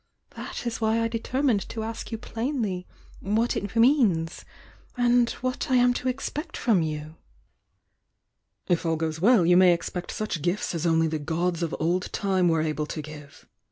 That 0.31 0.65
is 0.65 0.81
why 0.81 0.99
I 0.99 1.07
determined 1.07 1.69
to 1.69 1.83
ask 1.83 2.11
you 2.11 2.17
plainly 2.17 2.87
what 3.19 3.55
it 3.55 3.75
means, 3.75 4.43
and 4.97 5.29
what 5.45 5.69
I 5.69 5.75
am 5.75 5.93
to 5.93 6.07
expect 6.07 6.57
from 6.57 6.81
you!" 6.81 7.17
"If 8.67 8.83
all 8.83 8.95
goes 8.95 9.21
well 9.21 9.45
you 9.45 9.57
may 9.57 9.73
expect 9.73 10.09
such 10.09 10.41
gifts 10.41 10.73
as 10.73 10.87
only 10.87 11.05
the 11.05 11.19
gods 11.19 11.61
of 11.61 11.75
old 11.79 12.11
time 12.11 12.47
were 12.49 12.63
able 12.63 12.87
to 12.87 13.01
give!" 13.03 13.45